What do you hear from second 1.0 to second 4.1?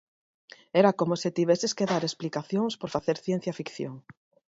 se tiveses que dar explicacións por facer ciencia ficción.